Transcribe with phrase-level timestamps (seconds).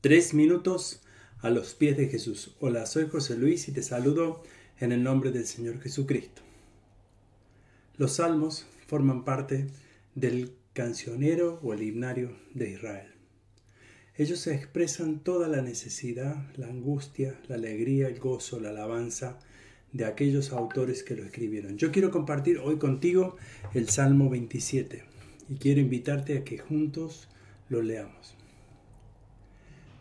[0.00, 1.00] Tres minutos
[1.40, 2.54] a los pies de Jesús.
[2.60, 4.44] Hola, soy José Luis y te saludo
[4.78, 6.40] en el nombre del Señor Jesucristo.
[7.96, 9.66] Los salmos forman parte
[10.14, 13.08] del cancionero o el himnario de Israel.
[14.16, 19.40] Ellos expresan toda la necesidad, la angustia, la alegría, el gozo, la alabanza
[19.92, 21.76] de aquellos autores que lo escribieron.
[21.76, 23.36] Yo quiero compartir hoy contigo
[23.74, 25.02] el Salmo 27
[25.48, 27.26] y quiero invitarte a que juntos
[27.68, 28.38] lo leamos.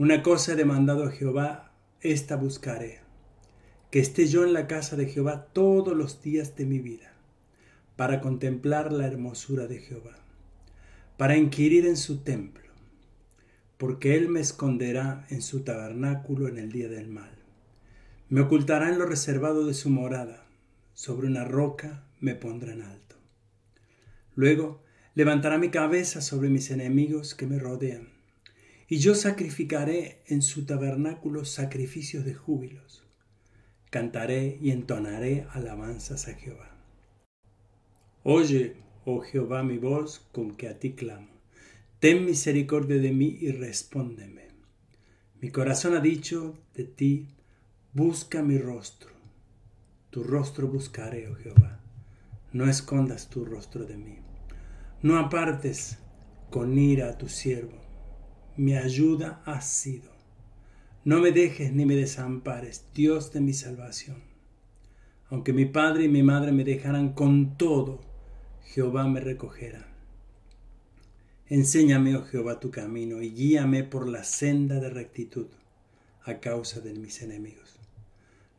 [0.00, 3.00] Una cosa he demandado a Jehová, esta buscaré,
[3.90, 7.12] que esté yo en la casa de Jehová todos los días de mi vida,
[7.96, 10.16] para contemplar la hermosura de Jehová,
[11.18, 12.70] para inquirir en su templo,
[13.76, 17.36] porque él me esconderá en su tabernáculo en el día del mal.
[18.30, 20.46] Me ocultará en lo reservado de su morada,
[20.94, 23.16] sobre una roca me pondrá en alto.
[24.34, 24.82] Luego
[25.14, 28.19] levantará mi cabeza sobre mis enemigos que me rodean
[28.90, 33.06] y yo sacrificaré en su tabernáculo sacrificios de júbilos.
[33.88, 36.76] Cantaré y entonaré alabanzas a Jehová.
[38.24, 38.74] Oye,
[39.04, 41.28] oh Jehová, mi voz con que a ti clamo.
[42.00, 44.48] Ten misericordia de mí y respóndeme.
[45.40, 47.28] Mi corazón ha dicho de ti,
[47.92, 49.10] busca mi rostro.
[50.10, 51.80] Tu rostro buscaré, oh Jehová.
[52.52, 54.18] No escondas tu rostro de mí.
[55.00, 55.98] No apartes
[56.50, 57.89] con ira a tu siervo
[58.56, 60.10] mi ayuda has sido.
[61.04, 64.18] No me dejes ni me desampares, Dios de mi salvación.
[65.28, 68.00] Aunque mi padre y mi madre me dejaran con todo,
[68.64, 69.86] Jehová me recogerá.
[71.48, 75.46] Enséñame, oh Jehová, tu camino y guíame por la senda de rectitud
[76.24, 77.78] a causa de mis enemigos.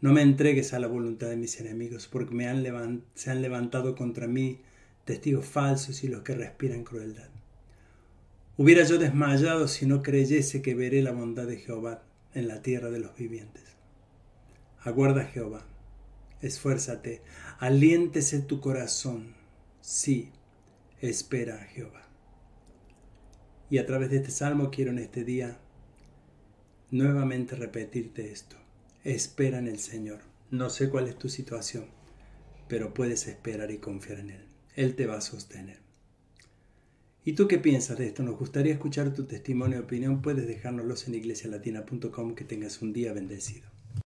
[0.00, 3.94] No me entregues a la voluntad de mis enemigos, porque me han se han levantado
[3.94, 4.60] contra mí
[5.04, 7.28] testigos falsos y los que respiran crueldad.
[8.60, 12.02] Hubiera yo desmayado si no creyese que veré la bondad de Jehová
[12.34, 13.64] en la tierra de los vivientes.
[14.80, 15.64] Aguarda Jehová,
[16.42, 17.22] esfuérzate,
[17.58, 19.34] aliéntese tu corazón.
[19.80, 20.30] Sí,
[21.00, 22.06] espera a Jehová.
[23.70, 25.56] Y a través de este salmo quiero en este día
[26.90, 28.56] nuevamente repetirte esto.
[29.04, 30.20] Espera en el Señor.
[30.50, 31.86] No sé cuál es tu situación,
[32.68, 34.44] pero puedes esperar y confiar en Él.
[34.76, 35.89] Él te va a sostener.
[37.24, 38.22] ¿Y tú qué piensas de esto?
[38.22, 40.22] Nos gustaría escuchar tu testimonio y opinión.
[40.22, 42.34] Puedes dejárnoslos en iglesialatina.com.
[42.34, 43.79] Que tengas un día bendecido.